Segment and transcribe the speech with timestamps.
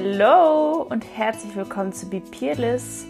[0.00, 3.06] Hallo und herzlich willkommen zu Be Peerless.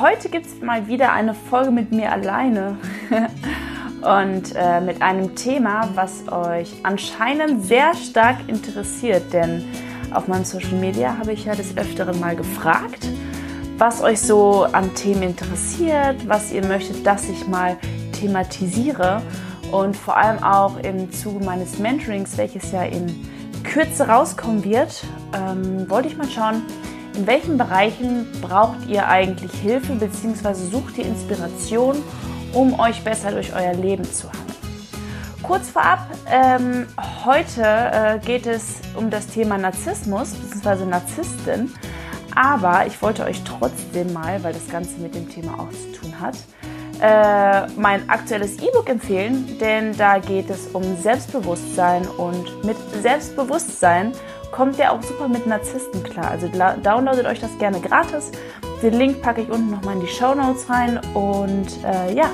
[0.00, 2.78] Heute gibt es mal wieder eine Folge mit mir alleine
[4.00, 9.64] und äh, mit einem Thema, was euch anscheinend sehr stark interessiert, denn
[10.14, 13.06] auf meinem Social Media habe ich ja des Öfteren mal gefragt,
[13.76, 17.76] was euch so an Themen interessiert, was ihr möchtet, dass ich mal
[18.18, 19.20] thematisiere
[19.72, 23.28] und vor allem auch im Zuge meines Mentorings, welches ja in
[23.62, 25.04] Kürze rauskommen wird,
[25.34, 26.62] ähm, wollte ich mal schauen,
[27.16, 30.54] in welchen Bereichen braucht ihr eigentlich Hilfe bzw.
[30.54, 31.96] sucht ihr Inspiration,
[32.52, 34.48] um euch besser durch euer Leben zu handeln.
[35.42, 36.86] Kurz vorab, ähm,
[37.24, 40.84] heute äh, geht es um das Thema Narzissmus bzw.
[40.84, 41.74] Narzissten,
[42.34, 46.20] aber ich wollte euch trotzdem mal, weil das Ganze mit dem Thema auch zu tun
[46.20, 46.36] hat,
[47.00, 54.12] äh, mein aktuelles E-Book empfehlen, denn da geht es um Selbstbewusstsein und mit Selbstbewusstsein
[54.52, 56.30] kommt ihr auch super mit Narzissten klar.
[56.30, 58.30] Also downloadet euch das gerne gratis.
[58.82, 62.30] Den Link packe ich unten nochmal in die Show Notes rein und äh, ja,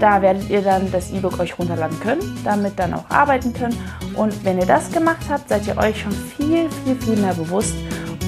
[0.00, 3.76] da werdet ihr dann das E-Book euch runterladen können, damit dann auch arbeiten können.
[4.14, 7.74] Und wenn ihr das gemacht habt, seid ihr euch schon viel, viel, viel mehr bewusst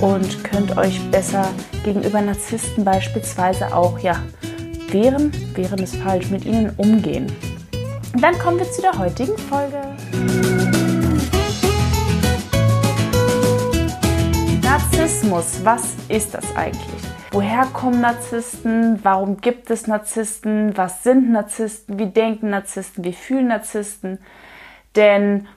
[0.01, 1.49] und könnt euch besser
[1.85, 4.17] gegenüber Narzissten beispielsweise auch ja,
[4.91, 7.27] wehren, wären es falsch, mit ihnen umgehen.
[8.15, 9.83] Und dann kommen wir zu der heutigen Folge.
[15.09, 17.03] Narzissmus, was ist das eigentlich?
[17.31, 19.03] Woher kommen Narzissten?
[19.03, 20.77] Warum gibt es Narzissten?
[20.77, 21.99] Was sind Narzissten?
[21.99, 23.05] Wie denken Narzissten?
[23.05, 24.19] Wie fühlen Narzissten?
[24.97, 25.49] Denn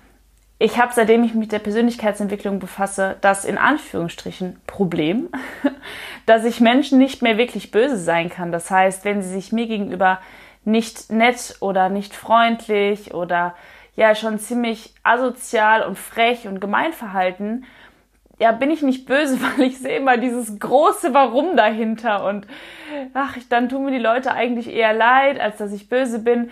[0.57, 5.27] ich habe, seitdem ich mich mit der Persönlichkeitsentwicklung befasse, das in Anführungsstrichen Problem,
[6.25, 8.53] dass ich Menschen nicht mehr wirklich böse sein kann.
[8.53, 10.19] Das heißt, wenn sie sich mir gegenüber
[10.63, 13.55] nicht nett oder nicht freundlich oder
[13.97, 17.65] ja schon ziemlich asozial und frech und gemein verhalten,
[18.41, 22.47] ja, bin ich nicht böse, weil ich sehe immer dieses große Warum dahinter und
[23.13, 26.49] ach, dann tun mir die Leute eigentlich eher leid, als dass ich böse bin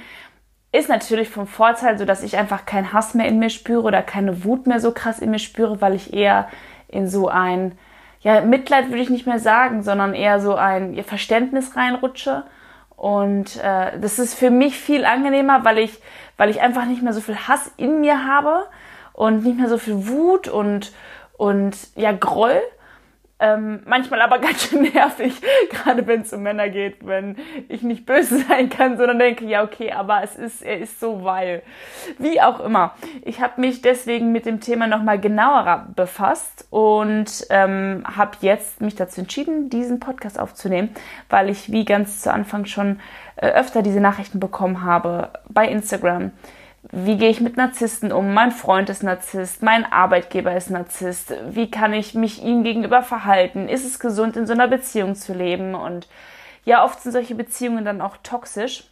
[0.72, 4.02] ist natürlich vom Vorteil, so dass ich einfach keinen Hass mehr in mir spüre oder
[4.02, 6.48] keine Wut mehr so krass in mir spüre, weil ich eher
[6.88, 7.78] in so ein,
[8.22, 12.44] ja, Mitleid würde ich nicht mehr sagen, sondern eher so ein Verständnis reinrutsche.
[12.96, 16.00] Und äh, das ist für mich viel angenehmer, weil ich,
[16.38, 18.66] weil ich einfach nicht mehr so viel Hass in mir habe
[19.14, 20.92] und nicht mehr so viel Wut und,
[21.40, 22.62] und ja, Groll,
[23.40, 25.40] ähm, manchmal aber ganz schön nervig,
[25.70, 27.38] gerade wenn es um Männer geht, wenn
[27.70, 31.24] ich nicht böse sein kann, sondern denke, ja, okay, aber es ist, er ist so
[31.24, 31.64] weil.
[32.18, 32.94] Wie auch immer.
[33.24, 38.96] Ich habe mich deswegen mit dem Thema nochmal genauer befasst und ähm, habe jetzt mich
[38.96, 40.90] dazu entschieden, diesen Podcast aufzunehmen,
[41.30, 43.00] weil ich, wie ganz zu Anfang schon
[43.38, 46.32] äh, öfter diese Nachrichten bekommen habe bei Instagram
[46.92, 48.34] wie gehe ich mit Narzissten um?
[48.34, 51.34] Mein Freund ist Narzisst, mein Arbeitgeber ist Narzisst.
[51.50, 53.68] Wie kann ich mich ihm gegenüber verhalten?
[53.68, 55.76] Ist es gesund, in so einer Beziehung zu leben?
[55.76, 56.08] Und
[56.64, 58.86] ja, oft sind solche Beziehungen dann auch toxisch.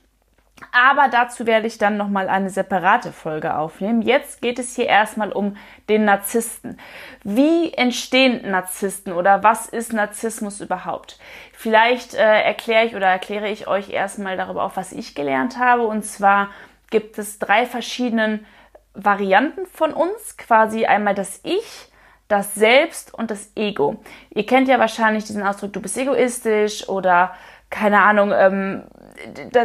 [0.72, 4.02] Aber dazu werde ich dann nochmal eine separate Folge aufnehmen.
[4.02, 5.56] Jetzt geht es hier erstmal um
[5.88, 6.80] den Narzissten.
[7.24, 11.20] Wie entstehen Narzissten oder was ist Narzissmus überhaupt?
[11.54, 15.86] Vielleicht äh, erkläre ich oder erkläre ich euch erstmal darüber auf, was ich gelernt habe.
[15.86, 16.50] Und zwar
[16.90, 18.40] gibt es drei verschiedene
[18.94, 21.92] Varianten von uns, quasi einmal das Ich,
[22.28, 23.98] das Selbst und das Ego.
[24.32, 27.36] Ihr kennt ja wahrscheinlich diesen Ausdruck, du bist egoistisch oder
[27.70, 28.84] keine Ahnung, ähm,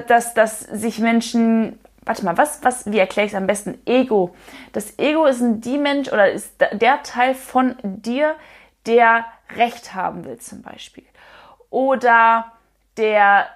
[0.09, 3.81] dass, dass sich Menschen, warte mal, was, was, wie erkläre ich es am besten?
[3.87, 4.35] Ego.
[4.73, 8.35] Das Ego ist ein die Mensch oder ist der Teil von dir,
[8.87, 9.25] der
[9.57, 11.05] Recht haben will zum Beispiel.
[11.71, 12.53] Oder
[12.97, 13.47] der,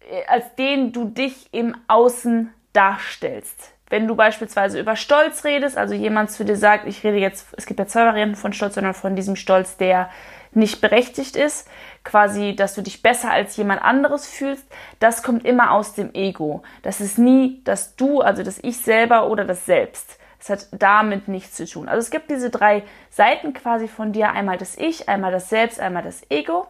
[0.00, 3.72] äh, als den du dich im Außen darstellst.
[3.88, 7.66] Wenn du beispielsweise über Stolz redest, also jemand zu dir sagt, ich rede jetzt, es
[7.66, 10.10] gibt ja zwei Varianten von Stolz, sondern von diesem Stolz, der
[10.52, 11.68] nicht berechtigt ist,
[12.04, 14.64] quasi, dass du dich besser als jemand anderes fühlst,
[14.98, 16.62] das kommt immer aus dem Ego.
[16.82, 20.18] Das ist nie das Du, also das Ich selber oder das Selbst.
[20.40, 21.88] Es hat damit nichts zu tun.
[21.88, 25.78] Also es gibt diese drei Seiten quasi von dir, einmal das Ich, einmal das Selbst,
[25.78, 26.66] einmal das Ego.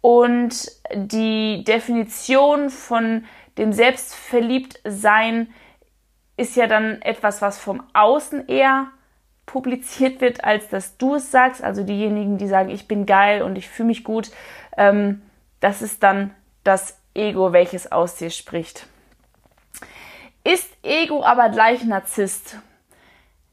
[0.00, 3.24] Und die Definition von
[3.58, 5.52] dem Selbstverliebtsein
[6.36, 8.88] ist ja dann etwas, was vom Außen eher
[9.46, 11.62] publiziert wird, als dass du es sagst.
[11.62, 14.30] Also diejenigen, die sagen, ich bin geil und ich fühle mich gut,
[14.76, 15.22] ähm,
[15.60, 18.86] das ist dann das Ego, welches aus dir spricht.
[20.44, 22.58] Ist Ego aber gleich Narzisst?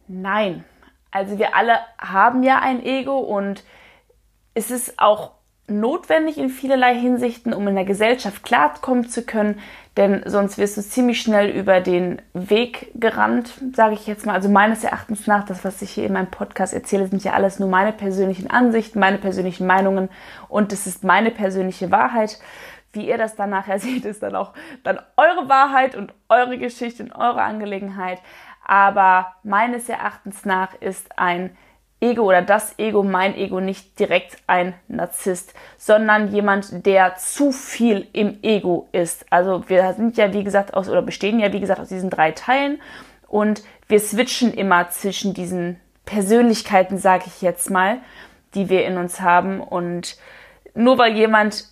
[0.07, 0.63] Nein.
[1.11, 3.63] Also wir alle haben ja ein Ego und
[4.55, 5.31] es ist auch
[5.67, 9.59] notwendig in vielerlei Hinsichten, um in der Gesellschaft klarkommen zu können,
[9.95, 14.33] denn sonst wirst du ziemlich schnell über den Weg gerannt, sage ich jetzt mal.
[14.33, 17.59] Also meines Erachtens nach, das, was ich hier in meinem Podcast erzähle, sind ja alles
[17.59, 20.09] nur meine persönlichen Ansichten, meine persönlichen Meinungen
[20.49, 22.39] und es ist meine persönliche Wahrheit.
[22.91, 27.03] Wie ihr das dann nachher seht, ist dann auch dann eure Wahrheit und eure Geschichte
[27.03, 28.19] und eure Angelegenheit.
[28.65, 31.55] Aber meines Erachtens nach ist ein
[32.03, 38.07] Ego oder das Ego, mein Ego, nicht direkt ein Narzisst, sondern jemand, der zu viel
[38.11, 39.25] im Ego ist.
[39.29, 42.31] Also wir sind ja, wie gesagt, aus oder bestehen ja, wie gesagt, aus diesen drei
[42.31, 42.81] Teilen
[43.27, 47.99] und wir switchen immer zwischen diesen Persönlichkeiten, sage ich jetzt mal,
[48.53, 49.61] die wir in uns haben.
[49.61, 50.17] Und
[50.75, 51.65] nur weil jemand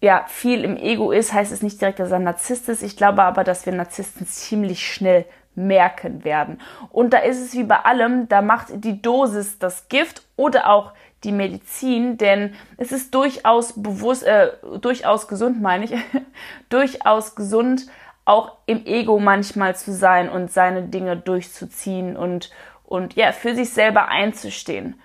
[0.00, 2.82] ja viel im Ego ist, heißt es nicht direkt, dass er ein Narzisst ist.
[2.82, 5.24] Ich glaube aber, dass wir Narzissten ziemlich schnell
[5.54, 6.60] merken werden.
[6.90, 10.92] Und da ist es wie bei allem, da macht die Dosis das Gift oder auch
[11.24, 15.92] die Medizin, denn es ist durchaus bewusst, äh, durchaus gesund, meine ich,
[16.70, 17.86] durchaus gesund,
[18.24, 22.50] auch im Ego manchmal zu sein und seine Dinge durchzuziehen und,
[22.84, 25.00] und ja, für sich selber einzustehen.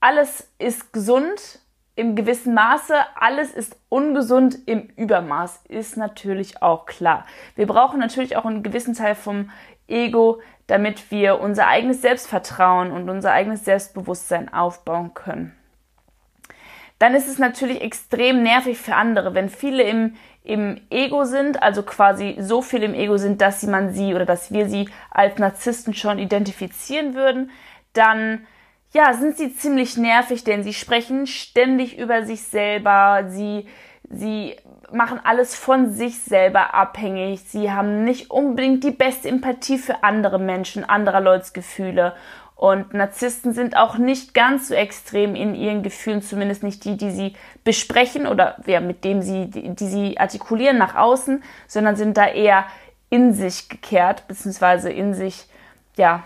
[0.00, 1.60] Alles ist gesund
[1.96, 7.26] im gewissen Maße, alles ist ungesund im Übermaß, ist natürlich auch klar.
[7.56, 9.50] Wir brauchen natürlich auch einen gewissen Teil vom
[9.86, 15.54] Ego, damit wir unser eigenes Selbstvertrauen und unser eigenes Selbstbewusstsein aufbauen können.
[17.00, 21.82] Dann ist es natürlich extrem nervig für andere, wenn viele im, im Ego sind, also
[21.82, 25.94] quasi so viel im Ego sind, dass man sie oder dass wir sie als Narzissten
[25.94, 27.50] schon identifizieren würden,
[27.94, 28.46] dann
[28.92, 33.66] ja, sind sie ziemlich nervig, denn sie sprechen ständig über sich selber, sie,
[34.08, 34.56] sie
[34.92, 40.40] machen alles von sich selber abhängig, sie haben nicht unbedingt die beste Empathie für andere
[40.40, 42.14] Menschen, anderer Leute's Gefühle.
[42.56, 47.10] Und Narzissten sind auch nicht ganz so extrem in ihren Gefühlen, zumindest nicht die, die
[47.10, 47.34] sie
[47.64, 52.26] besprechen oder ja, mit dem sie, die, die sie artikulieren nach außen, sondern sind da
[52.26, 52.66] eher
[53.08, 55.46] in sich gekehrt, beziehungsweise in sich,
[55.96, 56.24] ja,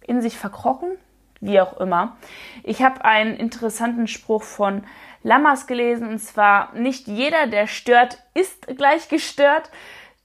[0.00, 0.96] in sich verkrochen,
[1.40, 2.16] wie auch immer.
[2.62, 4.84] Ich habe einen interessanten Spruch von
[5.22, 9.70] Lammers gelesen und zwar nicht jeder, der stört, ist gleich gestört.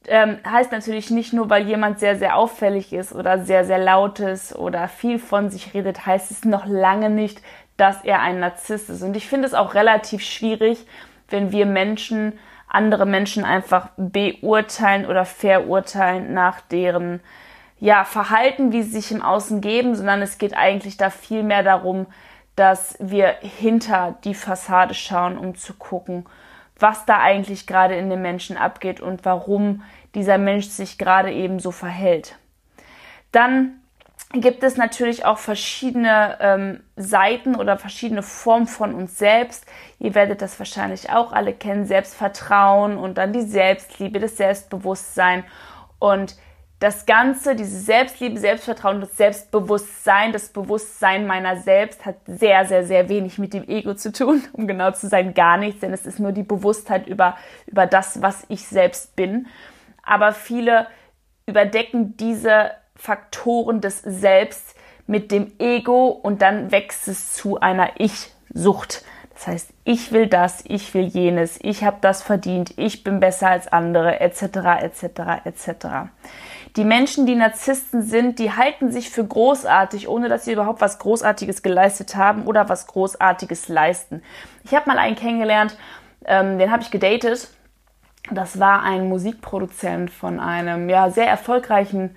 [0.07, 4.19] Ähm, heißt natürlich nicht nur, weil jemand sehr, sehr auffällig ist oder sehr, sehr laut
[4.19, 7.41] ist oder viel von sich redet, heißt es noch lange nicht,
[7.77, 9.03] dass er ein Narzisst ist.
[9.03, 10.85] Und ich finde es auch relativ schwierig,
[11.29, 12.37] wenn wir Menschen,
[12.67, 17.19] andere Menschen einfach beurteilen oder verurteilen nach deren
[17.81, 21.63] ja, Verhalten, wie sie sich im Außen geben, sondern es geht eigentlich da viel mehr
[21.63, 22.05] darum,
[22.55, 26.27] dass wir hinter die Fassade schauen, um zu gucken,
[26.79, 29.81] was da eigentlich gerade in dem Menschen abgeht und warum
[30.13, 32.37] dieser Mensch sich gerade eben so verhält.
[33.31, 33.81] Dann
[34.31, 39.65] gibt es natürlich auch verschiedene ähm, Seiten oder verschiedene Formen von uns selbst.
[39.97, 41.85] Ihr werdet das wahrscheinlich auch alle kennen.
[41.87, 45.43] Selbstvertrauen und dann die Selbstliebe, das Selbstbewusstsein.
[45.97, 46.35] Und
[46.81, 53.07] das Ganze, diese Selbstliebe, Selbstvertrauen, das Selbstbewusstsein, das Bewusstsein meiner selbst hat sehr, sehr, sehr
[53.07, 56.19] wenig mit dem Ego zu tun, um genau zu sein, gar nichts, denn es ist
[56.19, 57.37] nur die Bewusstheit über,
[57.67, 59.45] über das, was ich selbst bin.
[60.01, 60.87] Aber viele
[61.45, 64.75] überdecken diese Faktoren des Selbst
[65.05, 69.05] mit dem Ego und dann wächst es zu einer Ich-Sucht.
[69.35, 73.49] Das heißt, ich will das, ich will jenes, ich habe das verdient, ich bin besser
[73.49, 74.43] als andere, etc.,
[74.81, 75.87] etc., etc.
[76.77, 80.99] Die Menschen, die Narzissten sind, die halten sich für großartig, ohne dass sie überhaupt was
[80.99, 84.21] Großartiges geleistet haben oder was Großartiges leisten.
[84.63, 85.77] Ich habe mal einen kennengelernt,
[86.25, 87.49] ähm, den habe ich gedatet.
[88.31, 92.15] Das war ein Musikproduzent von einem ja, sehr erfolgreichen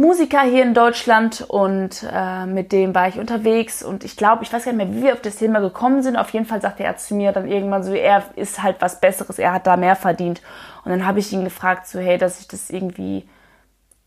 [0.00, 4.50] Musiker hier in Deutschland und äh, mit dem war ich unterwegs und ich glaube, ich
[4.50, 6.16] weiß gar nicht mehr, wie wir auf das Thema gekommen sind.
[6.16, 9.38] Auf jeden Fall sagte er zu mir dann irgendwann so, er ist halt was Besseres,
[9.38, 10.40] er hat da mehr verdient.
[10.86, 13.28] Und dann habe ich ihn gefragt, so hey, dass ich das irgendwie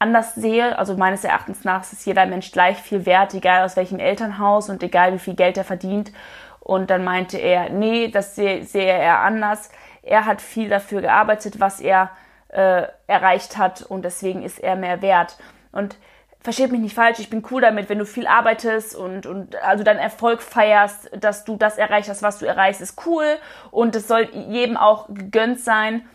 [0.04, 0.78] anders sehe.
[0.78, 4.84] Also meines Erachtens nach ist jeder Mensch gleich viel wert, egal aus welchem Elternhaus und
[4.84, 6.12] egal wie viel Geld er verdient.
[6.60, 9.70] Und dann meinte er, nee, das sehe, sehe er anders.
[10.02, 12.12] Er hat viel dafür gearbeitet, was er
[12.50, 15.38] äh, erreicht hat und deswegen ist er mehr wert.
[15.72, 15.96] Und
[16.42, 19.84] versteht mich nicht falsch, ich bin cool damit, wenn du viel arbeitest und, und also
[19.84, 23.38] deinen Erfolg feierst, dass du das erreicht hast, was du erreichst, ist cool
[23.72, 26.06] und es soll jedem auch gegönnt sein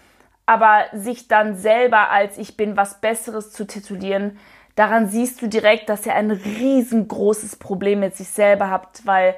[0.48, 4.38] aber sich dann selber als ich bin was Besseres zu titulieren,
[4.76, 9.34] daran siehst du direkt, dass er ein riesengroßes Problem mit sich selber hat, weil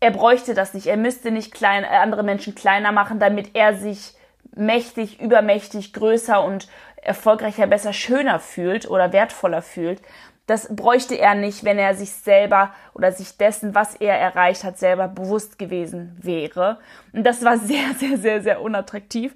[0.00, 0.86] er bräuchte das nicht.
[0.86, 4.14] Er müsste nicht klein, äh, andere Menschen kleiner machen, damit er sich
[4.56, 10.00] mächtig, übermächtig, größer und erfolgreicher, besser, schöner fühlt oder wertvoller fühlt.
[10.46, 14.78] Das bräuchte er nicht, wenn er sich selber oder sich dessen, was er erreicht hat,
[14.78, 16.78] selber bewusst gewesen wäre.
[17.12, 19.34] Und das war sehr, sehr, sehr, sehr unattraktiv.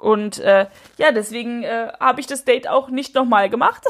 [0.00, 0.66] Und äh,
[0.96, 3.84] ja, deswegen äh, habe ich das Date auch nicht nochmal gemacht.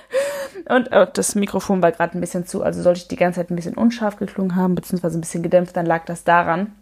[0.68, 3.50] Und äh, das Mikrofon war gerade ein bisschen zu, also sollte ich die ganze Zeit
[3.50, 6.74] ein bisschen unscharf geklungen haben, beziehungsweise ein bisschen gedämpft, dann lag das daran.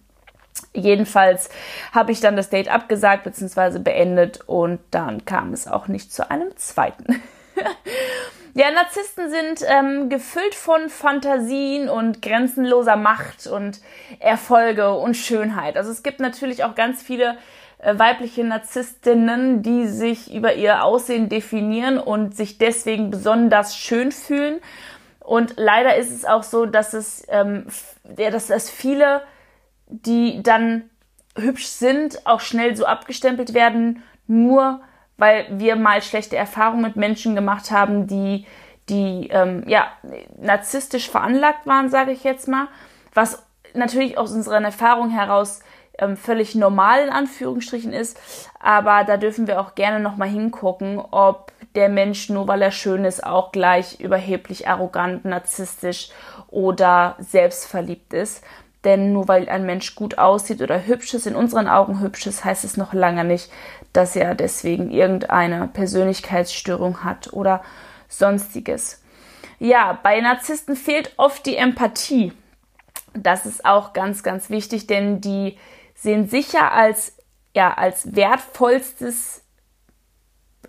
[0.75, 1.49] Jedenfalls
[1.93, 3.79] habe ich dann das Date abgesagt bzw.
[3.79, 7.23] beendet und dann kam es auch nicht zu einem zweiten.
[8.55, 13.81] ja, Narzissten sind ähm, gefüllt von Fantasien und grenzenloser Macht und
[14.19, 15.77] Erfolge und Schönheit.
[15.77, 17.39] Also es gibt natürlich auch ganz viele
[17.81, 24.61] weibliche Narzisstinnen, die sich über ihr Aussehen definieren und sich deswegen besonders schön fühlen.
[25.21, 27.67] Und leider ist es auch so, dass es, ähm,
[28.17, 29.23] ja, dass es viele
[29.89, 30.91] die dann
[31.37, 34.81] hübsch sind, auch schnell so abgestempelt werden, nur
[35.17, 38.47] weil wir mal schlechte Erfahrungen mit Menschen gemacht haben, die,
[38.89, 39.89] die ähm, ja,
[40.39, 42.69] narzisstisch veranlagt waren, sage ich jetzt mal,
[43.15, 43.45] was
[43.75, 45.61] natürlich aus unserer Erfahrung heraus
[45.99, 48.19] ähm, völlig normal in Anführungsstrichen ist,
[48.61, 53.05] aber da dürfen wir auch gerne nochmal hingucken, ob der Mensch nur weil er schön
[53.05, 56.09] ist auch gleich überheblich, arrogant, narzisstisch
[56.49, 58.43] oder selbstverliebt ist.
[58.85, 62.45] Denn nur weil ein Mensch gut aussieht oder hübsch ist, in unseren Augen hübsch ist,
[62.45, 63.51] heißt es noch lange nicht,
[63.93, 67.63] dass er deswegen irgendeine Persönlichkeitsstörung hat oder
[68.09, 69.03] sonstiges.
[69.59, 72.33] Ja, bei Narzissten fehlt oft die Empathie.
[73.15, 75.59] Das ist auch ganz, ganz wichtig, denn die
[76.01, 77.17] sehen sicher als,
[77.55, 79.43] ja, als wertvollstes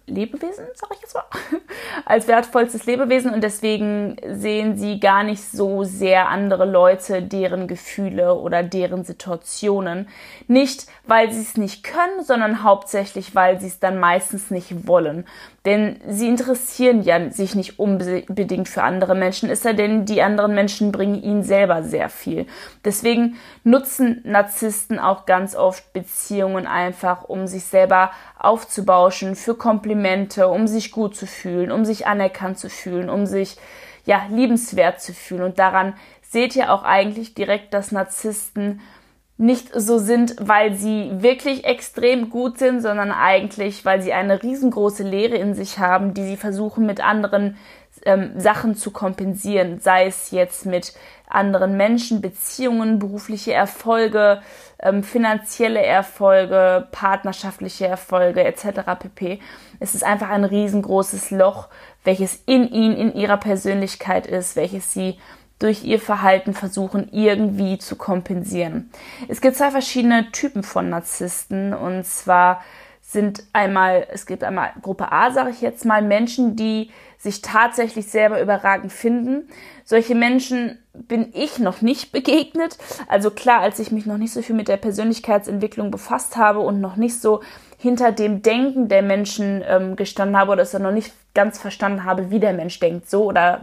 [0.09, 1.25] Lebewesen, sage ich jetzt mal,
[2.05, 8.35] als wertvollstes Lebewesen und deswegen sehen sie gar nicht so sehr andere Leute, deren Gefühle
[8.35, 10.07] oder deren Situationen.
[10.47, 15.25] Nicht, weil sie es nicht können, sondern hauptsächlich, weil sie es dann meistens nicht wollen.
[15.65, 20.55] Denn sie interessieren ja sich nicht unbedingt für andere Menschen, ist ja denn die anderen
[20.55, 22.47] Menschen bringen ihnen selber sehr viel.
[22.85, 30.65] Deswegen nutzen Narzissten auch ganz oft Beziehungen einfach, um sich selber aufzubauschen, für Komplimente, um
[30.67, 33.57] sich gut zu fühlen, um sich anerkannt zu fühlen, um sich
[34.05, 35.43] ja liebenswert zu fühlen.
[35.43, 38.81] Und daran seht ihr auch eigentlich direkt, dass Narzissten
[39.37, 45.03] nicht so sind, weil sie wirklich extrem gut sind, sondern eigentlich, weil sie eine riesengroße
[45.03, 47.55] Leere in sich haben, die sie versuchen mit anderen
[48.05, 50.93] ähm, Sachen zu kompensieren, sei es jetzt mit
[51.27, 54.41] anderen Menschen, Beziehungen, berufliche Erfolge,
[54.81, 58.81] ähm, finanzielle Erfolge, partnerschaftliche Erfolge etc.
[58.99, 59.39] pp.
[59.79, 61.67] Es ist einfach ein riesengroßes Loch,
[62.03, 65.17] welches in ihnen, in ihrer Persönlichkeit ist, welches sie
[65.59, 68.89] durch ihr Verhalten versuchen, irgendwie zu kompensieren.
[69.27, 72.63] Es gibt zwei verschiedene Typen von Narzissten und zwar
[73.11, 78.05] sind einmal, es gibt einmal Gruppe A, sage ich jetzt mal, Menschen, die sich tatsächlich
[78.05, 79.49] selber überragend finden.
[79.83, 82.77] Solche Menschen bin ich noch nicht begegnet.
[83.07, 86.81] Also klar, als ich mich noch nicht so viel mit der Persönlichkeitsentwicklung befasst habe und
[86.81, 87.41] noch nicht so
[87.79, 92.31] hinter dem Denken der Menschen ähm, gestanden habe oder es noch nicht ganz verstanden habe,
[92.31, 93.61] wie der Mensch denkt, so oder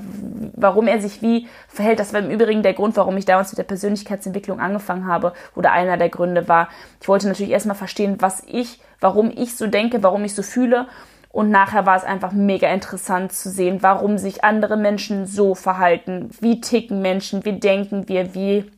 [0.54, 1.98] warum er sich wie verhält.
[1.98, 5.72] Das war im Übrigen der Grund, warum ich damals mit der Persönlichkeitsentwicklung angefangen habe oder
[5.72, 6.68] einer der Gründe war.
[7.00, 10.86] Ich wollte natürlich erstmal verstehen, was ich, warum ich so denke, warum ich so fühle.
[11.30, 16.30] Und nachher war es einfach mega interessant zu sehen, warum sich andere Menschen so verhalten.
[16.40, 18.70] Wie ticken Menschen, wie denken wir, wie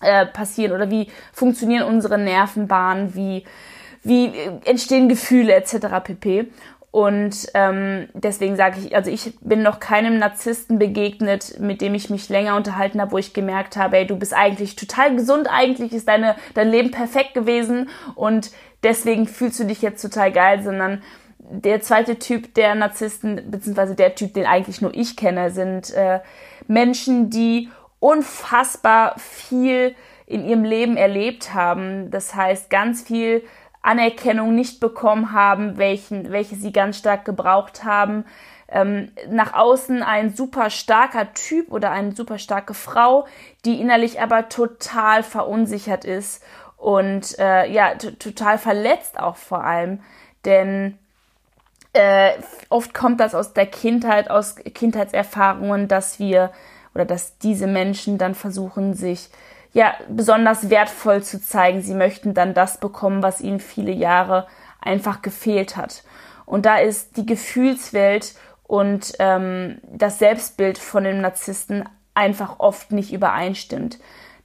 [0.00, 3.44] äh, passieren oder wie funktionieren unsere Nervenbahnen, wie
[4.04, 4.32] wie
[4.64, 5.86] entstehen Gefühle etc.
[6.02, 6.52] pp.
[6.98, 12.10] Und ähm, deswegen sage ich, also ich bin noch keinem Narzissten begegnet, mit dem ich
[12.10, 15.92] mich länger unterhalten habe, wo ich gemerkt habe, ey, du bist eigentlich total gesund, eigentlich
[15.92, 18.50] ist deine, dein Leben perfekt gewesen und
[18.82, 21.00] deswegen fühlst du dich jetzt total geil, sondern
[21.38, 26.18] der zweite Typ der Narzissten, beziehungsweise der Typ, den eigentlich nur ich kenne, sind äh,
[26.66, 27.68] Menschen, die
[28.00, 29.94] unfassbar viel
[30.26, 32.10] in ihrem Leben erlebt haben.
[32.10, 33.44] Das heißt, ganz viel
[33.88, 38.24] Anerkennung nicht bekommen haben, welchen, welche sie ganz stark gebraucht haben.
[38.70, 43.26] Ähm, nach außen ein super starker Typ oder eine super starke Frau,
[43.64, 46.42] die innerlich aber total verunsichert ist
[46.76, 50.00] und äh, ja, total verletzt auch vor allem.
[50.44, 50.98] Denn
[51.94, 52.32] äh,
[52.68, 56.52] oft kommt das aus der Kindheit, aus Kindheitserfahrungen, dass wir
[56.94, 59.30] oder dass diese Menschen dann versuchen, sich
[59.72, 61.82] ja besonders wertvoll zu zeigen.
[61.82, 64.46] Sie möchten dann das bekommen, was ihnen viele Jahre
[64.80, 66.02] einfach gefehlt hat.
[66.46, 68.34] Und da ist die Gefühlswelt
[68.66, 71.84] und ähm, das Selbstbild von dem Narzissten
[72.14, 73.98] einfach oft nicht übereinstimmt.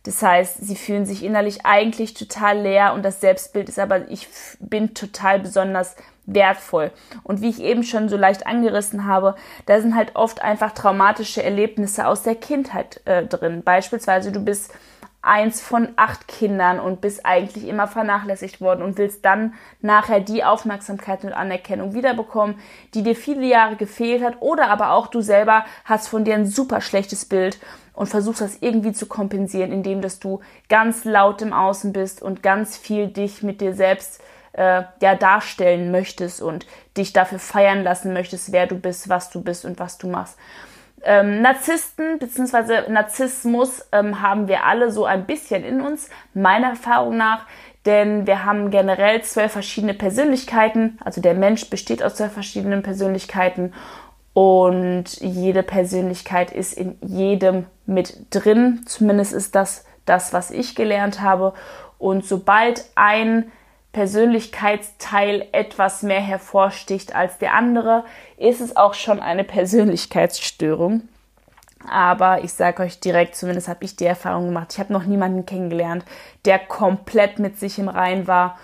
[0.03, 4.27] Das heißt, sie fühlen sich innerlich eigentlich total leer und das Selbstbild ist aber, ich
[4.59, 6.91] bin total besonders wertvoll.
[7.23, 11.41] Und wie ich eben schon so leicht angerissen habe, da sind halt oft einfach traumatische
[11.41, 13.63] Erlebnisse aus der Kindheit äh, drin.
[13.63, 14.73] Beispielsweise du bist
[15.23, 20.43] eins von acht Kindern und bist eigentlich immer vernachlässigt worden und willst dann nachher die
[20.43, 22.59] Aufmerksamkeit und Anerkennung wiederbekommen,
[22.93, 26.45] die dir viele Jahre gefehlt hat oder aber auch du selber hast von dir ein
[26.45, 27.57] super schlechtes Bild
[27.93, 32.43] und versuchst das irgendwie zu kompensieren, indem dass du ganz laut im Außen bist und
[32.43, 36.65] ganz viel dich mit dir selbst äh, ja darstellen möchtest und
[36.97, 40.37] dich dafür feiern lassen möchtest, wer du bist, was du bist und was du machst.
[41.03, 42.89] Ähm, Narzissten bzw.
[42.89, 47.45] Narzissmus ähm, haben wir alle so ein bisschen in uns, meiner Erfahrung nach,
[47.85, 53.73] denn wir haben generell zwölf verschiedene Persönlichkeiten, also der Mensch besteht aus zwölf verschiedenen Persönlichkeiten.
[54.33, 61.21] Und jede Persönlichkeit ist in jedem mit drin, zumindest ist das das, was ich gelernt
[61.21, 61.53] habe.
[61.99, 63.51] Und sobald ein
[63.93, 68.03] Persönlichkeitsteil etwas mehr hervorsticht als der andere,
[68.37, 71.07] ist es auch schon eine Persönlichkeitsstörung.
[71.89, 75.45] Aber ich sage euch direkt, zumindest habe ich die Erfahrung gemacht, ich habe noch niemanden
[75.45, 76.05] kennengelernt,
[76.45, 78.57] der komplett mit sich im Rein war,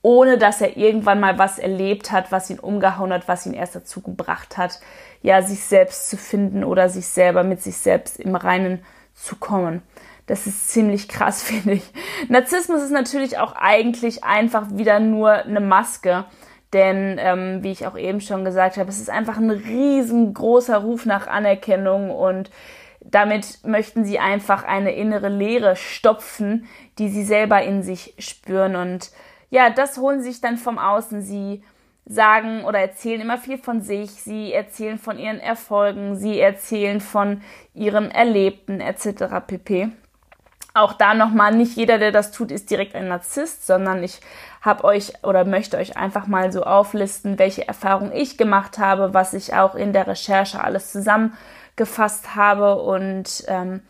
[0.00, 3.76] ohne dass er irgendwann mal was erlebt hat, was ihn umgehauen hat, was ihn erst
[3.76, 4.80] dazu gebracht hat,
[5.22, 8.84] ja, sich selbst zu finden oder sich selber mit sich selbst im Reinen
[9.14, 9.82] zu kommen.
[10.26, 11.84] Das ist ziemlich krass, finde ich.
[12.28, 16.24] Narzissmus ist natürlich auch eigentlich einfach wieder nur eine Maske.
[16.72, 21.04] Denn, ähm, wie ich auch eben schon gesagt habe, es ist einfach ein riesengroßer Ruf
[21.04, 22.50] nach Anerkennung und
[23.00, 26.66] damit möchten sie einfach eine innere Leere stopfen,
[26.98, 28.76] die sie selber in sich spüren.
[28.76, 29.10] Und
[29.50, 31.20] ja, das holen sie sich dann vom Außen.
[31.20, 31.62] Sie
[32.06, 37.42] sagen oder erzählen immer viel von sich, sie erzählen von ihren Erfolgen, sie erzählen von
[37.74, 39.24] ihrem Erlebten etc.
[39.46, 39.92] pp
[40.74, 44.20] auch da nochmal, nicht jeder, der das tut, ist direkt ein Narzisst, sondern ich
[44.60, 49.34] habe euch oder möchte euch einfach mal so auflisten, welche Erfahrungen ich gemacht habe, was
[49.34, 53.82] ich auch in der Recherche alles zusammengefasst habe und ähm,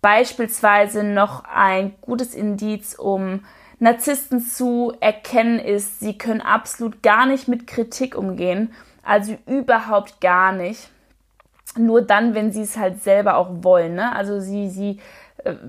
[0.00, 3.44] beispielsweise noch ein gutes Indiz, um
[3.78, 10.52] Narzissten zu erkennen ist, sie können absolut gar nicht mit Kritik umgehen, also überhaupt gar
[10.52, 10.90] nicht.
[11.76, 13.96] Nur dann, wenn sie es halt selber auch wollen.
[13.96, 14.14] Ne?
[14.14, 14.98] Also sie, sie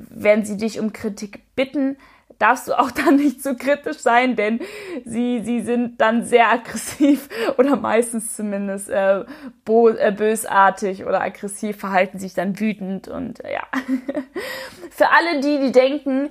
[0.09, 1.97] wenn sie dich um Kritik bitten,
[2.39, 4.59] darfst du auch dann nicht zu so kritisch sein, denn
[5.05, 12.19] sie, sie sind dann sehr aggressiv oder meistens zumindest äh, äh, bösartig oder aggressiv, verhalten
[12.19, 13.63] sich dann wütend und äh, ja.
[14.91, 16.29] Für alle die, die denken,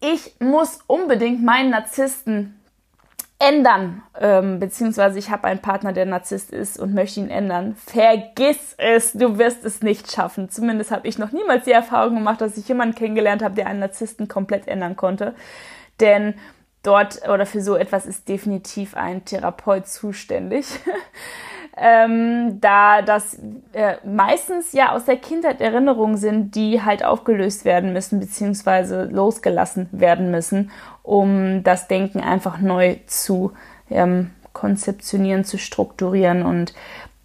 [0.00, 2.60] ich muss unbedingt meinen Narzissten
[3.38, 7.76] ändern, ähm, beziehungsweise ich habe einen Partner, der Narzisst ist und möchte ihn ändern.
[7.76, 10.48] Vergiss es, du wirst es nicht schaffen.
[10.48, 13.80] Zumindest habe ich noch niemals die Erfahrung gemacht, dass ich jemanden kennengelernt habe, der einen
[13.80, 15.34] Narzissten komplett ändern konnte.
[16.00, 16.34] Denn
[16.82, 20.66] dort oder für so etwas ist definitiv ein Therapeut zuständig.
[21.76, 23.38] ähm, da das
[23.72, 29.88] äh, meistens ja aus der Kindheit Erinnerungen sind, die halt aufgelöst werden müssen, beziehungsweise losgelassen
[29.92, 30.70] werden müssen
[31.06, 33.52] um das Denken einfach neu zu
[33.90, 36.42] ähm, konzeptionieren, zu strukturieren.
[36.42, 36.74] Und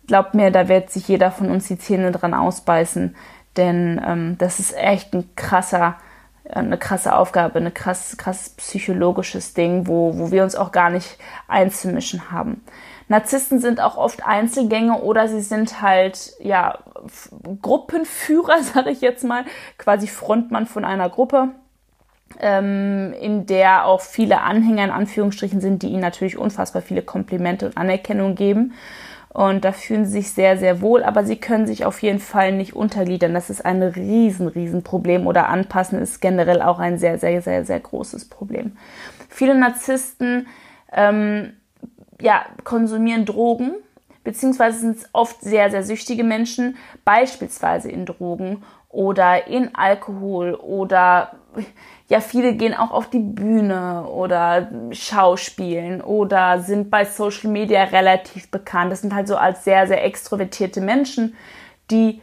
[0.08, 3.16] glaubt mir, da wird sich jeder von uns die Zähne dran ausbeißen,
[3.58, 5.96] denn ähm, das ist echt ein krasser,
[6.54, 11.18] eine krasse Aufgabe, ein krass, krass psychologisches Ding, wo, wo wir uns auch gar nicht
[11.48, 12.64] einzumischen haben.
[13.08, 16.80] Narzissten sind auch oft Einzelgänger oder sie sind halt ja
[17.62, 19.46] Gruppenführer, sage ich jetzt mal,
[19.78, 21.50] quasi Frontmann von einer Gruppe
[22.40, 27.66] ähm, in der auch viele Anhänger in Anführungsstrichen sind, die ihnen natürlich unfassbar viele Komplimente
[27.66, 28.74] und Anerkennung geben.
[29.34, 32.52] Und da fühlen sie sich sehr, sehr wohl, aber sie können sich auf jeden Fall
[32.52, 33.34] nicht untergliedern.
[33.34, 37.64] Das ist ein riesen, riesen Problem oder anpassen ist generell auch ein sehr, sehr, sehr,
[37.64, 38.74] sehr großes Problem.
[39.30, 40.48] Viele Narzissten
[40.92, 41.54] ähm,
[42.20, 43.72] ja, konsumieren Drogen,
[44.26, 51.32] beziehungsweise sind es oft sehr, sehr süchtige Menschen, beispielsweise in Drogen oder in Alkohol oder
[52.08, 58.52] ja, viele gehen auch auf die Bühne oder schauspielen oder sind bei Social Media relativ
[58.52, 58.92] bekannt.
[58.92, 61.36] Das sind halt so als sehr, sehr extrovertierte Menschen,
[61.90, 62.22] die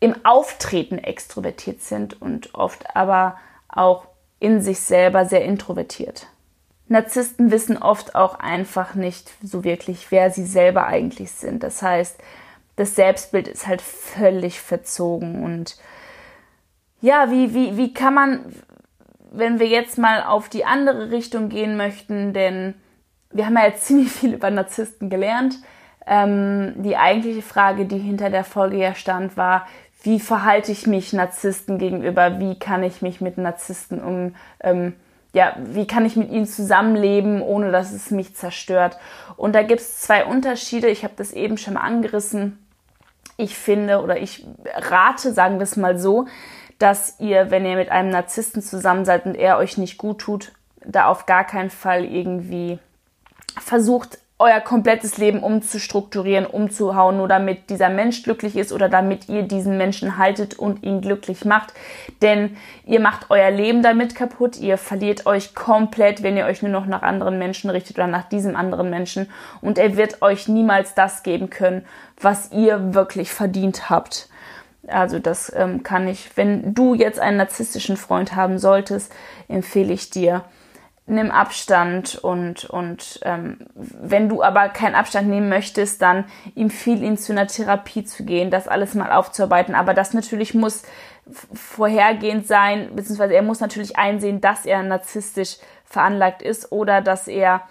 [0.00, 4.06] im Auftreten extrovertiert sind und oft aber auch
[4.40, 6.26] in sich selber sehr introvertiert.
[6.88, 11.62] Narzissten wissen oft auch einfach nicht so wirklich, wer sie selber eigentlich sind.
[11.62, 12.18] Das heißt,
[12.76, 15.76] das Selbstbild ist halt völlig verzogen und
[17.00, 18.40] ja, wie, wie, wie kann man,
[19.32, 22.74] wenn wir jetzt mal auf die andere Richtung gehen möchten, denn
[23.30, 25.56] wir haben ja jetzt ziemlich viel über Narzissten gelernt.
[26.06, 29.66] Ähm, die eigentliche Frage, die hinter der Folge ja stand, war,
[30.02, 34.94] wie verhalte ich mich Narzissten gegenüber, wie kann ich mich mit Narzissten um, ähm,
[35.32, 38.98] ja, wie kann ich mit ihnen zusammenleben, ohne dass es mich zerstört.
[39.36, 42.58] Und da gibt es zwei Unterschiede, ich habe das eben schon mal angerissen.
[43.38, 46.26] Ich finde oder ich rate, sagen wir es mal so,
[46.78, 50.52] dass ihr, wenn ihr mit einem Narzissten zusammen seid und er euch nicht gut tut,
[50.84, 52.78] da auf gar keinen Fall irgendwie
[53.58, 59.44] versucht, euer komplettes Leben umzustrukturieren, umzuhauen, nur damit dieser Mensch glücklich ist oder damit ihr
[59.44, 61.72] diesen Menschen haltet und ihn glücklich macht.
[62.22, 66.72] Denn ihr macht euer Leben damit kaputt, ihr verliert euch komplett, wenn ihr euch nur
[66.72, 69.30] noch nach anderen Menschen richtet oder nach diesem anderen Menschen.
[69.60, 71.86] Und er wird euch niemals das geben können,
[72.20, 74.28] was ihr wirklich verdient habt.
[74.88, 79.12] Also das ähm, kann ich, wenn du jetzt einen narzisstischen Freund haben solltest,
[79.46, 80.42] empfehle ich dir,
[81.06, 87.18] nimm Abstand und, und ähm, wenn du aber keinen Abstand nehmen möchtest, dann empfiehl ihn
[87.18, 89.74] zu einer Therapie zu gehen, das alles mal aufzuarbeiten.
[89.74, 90.82] Aber das natürlich muss
[91.52, 97.62] vorhergehend sein, beziehungsweise er muss natürlich einsehen, dass er narzisstisch veranlagt ist oder dass er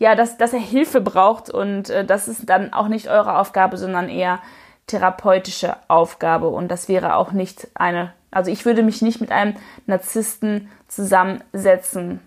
[0.00, 3.76] ja, dass, dass er Hilfe braucht und äh, das ist dann auch nicht eure Aufgabe,
[3.76, 4.38] sondern eher
[4.86, 9.56] therapeutische Aufgabe und das wäre auch nicht eine, also ich würde mich nicht mit einem
[9.86, 12.20] Narzissten zusammensetzen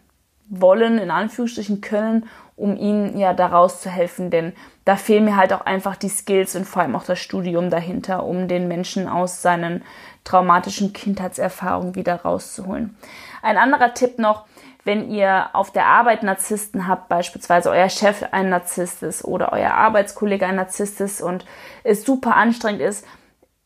[0.51, 4.53] wollen, in Anführungsstrichen können, um ihnen ja daraus zu helfen, denn
[4.85, 8.23] da fehlen mir halt auch einfach die Skills und vor allem auch das Studium dahinter,
[8.25, 9.83] um den Menschen aus seinen
[10.25, 12.95] traumatischen Kindheitserfahrungen wieder rauszuholen.
[13.41, 14.45] Ein anderer Tipp noch,
[14.83, 19.71] wenn ihr auf der Arbeit Narzissten habt, beispielsweise euer Chef ein Narzisst ist oder euer
[19.71, 21.45] Arbeitskollege ein Narzisst ist und
[21.83, 23.05] es super anstrengend ist,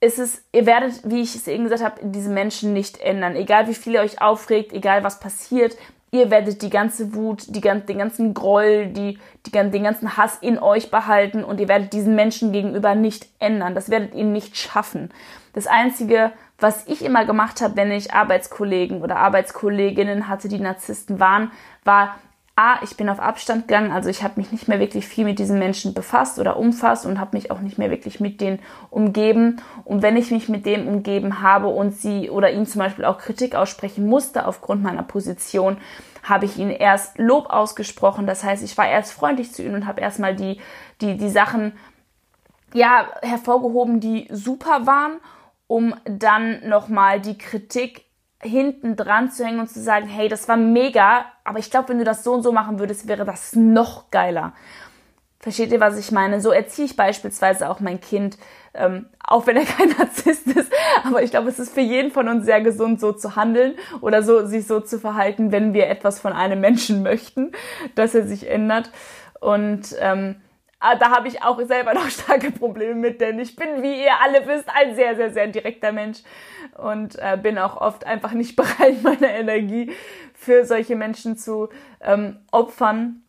[0.02, 3.36] ist es, ihr werdet, wie ich es eben gesagt habe, diese Menschen nicht ändern.
[3.36, 5.76] Egal wie viel ihr euch aufregt, egal was passiert,
[6.15, 10.58] Ihr werdet die ganze Wut, die, den ganzen Groll, die, die, den ganzen Hass in
[10.58, 13.75] euch behalten und ihr werdet diesen Menschen gegenüber nicht ändern.
[13.75, 15.10] Das werdet ihr nicht schaffen.
[15.51, 21.19] Das Einzige, was ich immer gemacht habe, wenn ich Arbeitskollegen oder Arbeitskolleginnen hatte, die Narzissten
[21.19, 21.51] waren,
[21.84, 22.15] war,
[22.57, 25.39] A, ich bin auf Abstand gegangen, also ich habe mich nicht mehr wirklich viel mit
[25.39, 29.61] diesen Menschen befasst oder umfasst und habe mich auch nicht mehr wirklich mit denen umgeben.
[29.83, 33.17] Und wenn ich mich mit dem umgeben habe und sie oder ihm zum Beispiel auch
[33.17, 35.75] Kritik aussprechen musste aufgrund meiner Position,
[36.23, 38.25] habe ich ihnen erst Lob ausgesprochen.
[38.25, 40.61] Das heißt, ich war erst freundlich zu ihnen und habe erstmal die,
[41.01, 41.73] die, die Sachen
[42.73, 45.17] ja, hervorgehoben, die super waren,
[45.67, 48.04] um dann nochmal die Kritik
[48.45, 51.99] hinten dran zu hängen und zu sagen, hey, das war mega, aber ich glaube, wenn
[51.99, 54.53] du das so und so machen würdest, wäre das noch geiler.
[55.39, 56.41] Versteht ihr, was ich meine?
[56.41, 58.38] So erziehe ich beispielsweise auch mein Kind,
[58.73, 60.71] ähm, auch wenn er kein Narzisst ist.
[61.03, 64.23] Aber ich glaube, es ist für jeden von uns sehr gesund, so zu handeln oder
[64.23, 67.51] so sich so zu verhalten, wenn wir etwas von einem Menschen möchten,
[67.93, 68.89] dass er sich ändert.
[69.39, 70.38] Und ähm,
[71.00, 74.45] da habe ich auch selber noch starke Probleme mit, denn ich bin, wie ihr alle
[74.45, 76.19] wisst, ein sehr, sehr, sehr direkter Mensch
[76.78, 79.91] und äh, bin auch oft einfach nicht bereit, meine Energie
[80.34, 81.69] für solche Menschen zu
[82.02, 83.21] ähm, opfern.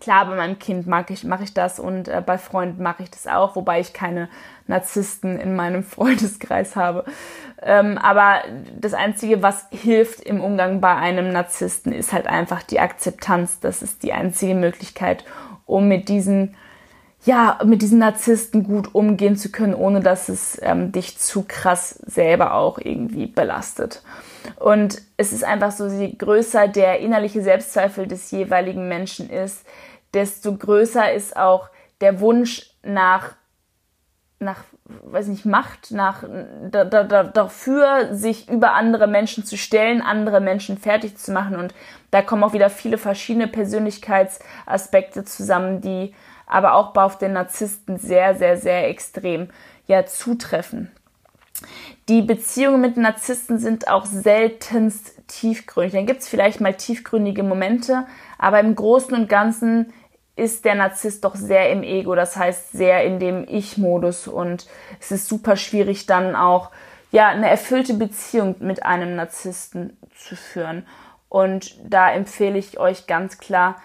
[0.00, 3.10] Klar, bei meinem Kind mag ich, mache ich das und äh, bei Freunden mache ich
[3.10, 4.28] das auch, wobei ich keine
[4.66, 7.04] Narzissten in meinem Freundeskreis habe.
[7.62, 8.42] Ähm, aber
[8.78, 13.60] das Einzige, was hilft im Umgang bei einem Narzissten, ist halt einfach die Akzeptanz.
[13.60, 15.24] Das ist die einzige Möglichkeit,
[15.64, 16.56] um mit diesen
[17.24, 21.98] ja, mit diesen Narzissten gut umgehen zu können, ohne dass es ähm, dich zu krass
[22.06, 24.02] selber auch irgendwie belastet.
[24.56, 29.64] Und es ist einfach so, je größer der innerliche Selbstzweifel des jeweiligen Menschen ist,
[30.12, 31.70] desto größer ist auch
[32.02, 33.34] der Wunsch nach,
[34.38, 36.24] nach, weiß nicht, Macht, nach,
[36.70, 41.56] da, da, da, dafür, sich über andere Menschen zu stellen, andere Menschen fertig zu machen.
[41.56, 41.74] Und
[42.10, 46.14] da kommen auch wieder viele verschiedene Persönlichkeitsaspekte zusammen, die
[46.46, 49.48] aber auch auf den Narzissten sehr, sehr, sehr extrem
[49.86, 50.90] ja zutreffen.
[52.08, 55.94] Die Beziehungen mit Narzissten sind auch seltenst tiefgründig.
[55.94, 58.06] Dann gibt es vielleicht mal tiefgründige Momente,
[58.38, 59.92] aber im Großen und Ganzen
[60.36, 64.66] ist der Narzisst doch sehr im Ego, das heißt sehr in dem Ich-Modus und
[65.00, 66.70] es ist super schwierig dann auch
[67.12, 70.84] ja eine erfüllte Beziehung mit einem Narzissten zu führen.
[71.28, 73.76] Und da empfehle ich euch ganz klar,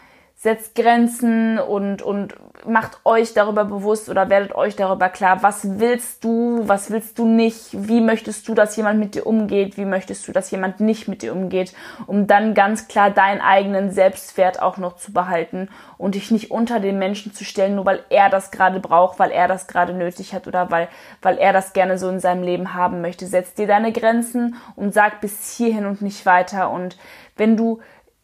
[0.41, 2.34] setzt Grenzen und, und
[2.65, 7.25] macht euch darüber bewusst oder werdet euch darüber klar, was willst du, was willst du
[7.25, 11.10] nicht, wie möchtest du, dass jemand mit dir umgeht, wie möchtest du, dass jemand nicht
[11.10, 11.73] mit dir umgeht,
[12.08, 16.80] um dann ganz klar deinen eigenen Selbstwert auch noch zu behalten und dich nicht unter
[16.80, 20.34] den Menschen zu stellen, nur weil er das gerade braucht, weil er das gerade nötig
[20.34, 20.88] hat oder weil,
[21.21, 23.28] weil er das gerne so in seinem Leben haben möchte.
[23.28, 26.97] Setz dir deine Grenzen und sag bis hierhin und nicht weiter und
[27.36, 27.80] wenn du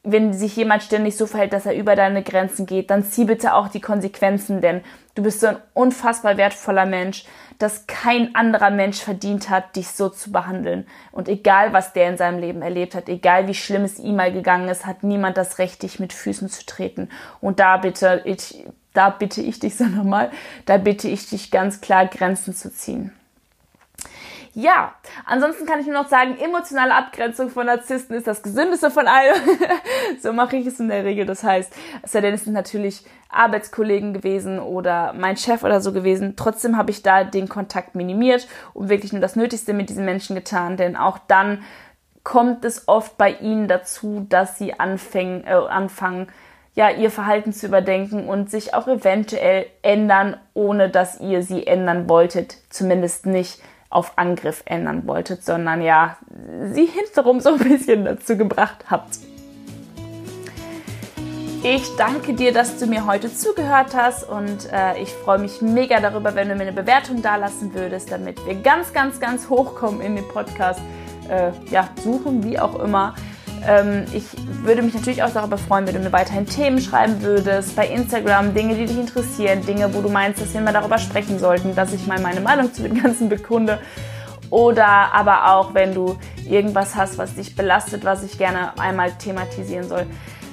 [0.06, 3.56] wenn sich jemand ständig so verhält, dass er über deine Grenzen geht, dann zieh bitte
[3.56, 4.82] auch die Konsequenzen, denn
[5.16, 7.26] du bist so ein unfassbar wertvoller Mensch,
[7.58, 10.86] dass kein anderer Mensch verdient hat, dich so zu behandeln.
[11.12, 14.32] Und egal, was der in seinem Leben erlebt hat, egal wie schlimm es ihm mal
[14.32, 17.10] gegangen ist, hat niemand das Recht, dich mit Füßen zu treten.
[17.42, 20.30] Und da bitte ich, da bitte ich dich so nochmal,
[20.66, 23.12] da bitte ich dich ganz klar Grenzen zu ziehen.
[24.58, 29.06] Ja, ansonsten kann ich nur noch sagen, emotionale Abgrenzung von Narzissten ist das gesündeste von
[29.06, 29.36] allem.
[30.22, 31.26] so mache ich es in der Regel.
[31.26, 35.92] Das heißt, es sei denn, es sind natürlich Arbeitskollegen gewesen oder mein Chef oder so
[35.92, 36.36] gewesen.
[36.38, 40.38] Trotzdem habe ich da den Kontakt minimiert und wirklich nur das Nötigste mit diesen Menschen
[40.38, 41.62] getan, denn auch dann
[42.24, 46.28] kommt es oft bei ihnen dazu, dass sie anfangen, äh, anfangen,
[46.76, 52.08] ja, ihr Verhalten zu überdenken und sich auch eventuell ändern, ohne dass ihr sie ändern
[52.08, 52.56] wolltet.
[52.70, 56.18] Zumindest nicht auf Angriff ändern wolltet, sondern ja,
[56.72, 59.20] sie hinterrum so ein bisschen dazu gebracht habt.
[61.64, 66.00] Ich danke dir, dass du mir heute zugehört hast und äh, ich freue mich mega
[66.00, 70.16] darüber, wenn du mir eine Bewertung dalassen würdest, damit wir ganz, ganz, ganz hochkommen in
[70.16, 70.80] den Podcast.
[71.28, 73.16] Äh, ja, suchen, wie auch immer.
[73.68, 74.26] Ähm, ich
[74.64, 78.54] würde mich natürlich auch darüber freuen, wenn du mir weiterhin Themen schreiben würdest, bei Instagram,
[78.54, 81.94] Dinge, die dich interessieren, Dinge, wo du meinst, dass wir mal darüber sprechen sollten, dass
[81.94, 83.80] ich mal meine Meinung zu dem Ganzen bekunde.
[84.50, 89.88] Oder aber auch, wenn du irgendwas hast, was dich belastet, was ich gerne einmal thematisieren
[89.88, 90.06] soll.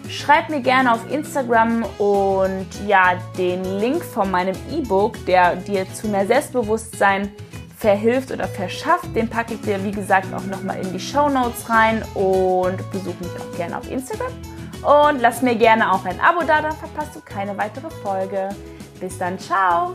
[0.08, 6.08] Schreib mir gerne auf Instagram und ja, den Link von meinem E-Book, der dir zu
[6.08, 7.30] mehr Selbstbewusstsein
[7.82, 11.68] verhilft oder verschafft, den packe ich dir wie gesagt auch nochmal in die Show Notes
[11.68, 14.32] rein und besuche mich auch gerne auf Instagram.
[14.82, 18.50] Und lass mir gerne auch ein Abo da, dann verpasst du keine weitere Folge.
[19.00, 19.94] Bis dann, ciao!